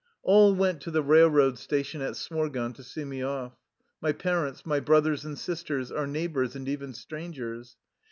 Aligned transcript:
All 0.23 0.55
went 0.55 0.81
to 0.81 0.89
the 0.89 1.03
railroad 1.03 1.59
station 1.59 2.01
at 2.01 2.15
Smorgon 2.15 2.73
to 2.73 2.81
see 2.83 3.05
me 3.05 3.21
off: 3.21 3.53
My 4.01 4.11
parents, 4.11 4.65
my 4.65 4.79
brothers 4.79 5.25
and 5.25 5.37
sis 5.37 5.61
ters, 5.61 5.91
our 5.91 6.07
neighbors, 6.07 6.55
and 6.55 6.67
even 6.67 6.95
strangers. 6.95 7.77